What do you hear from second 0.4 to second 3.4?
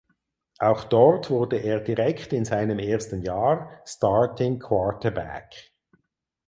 Auch dort wurde er direkt in seinem ersten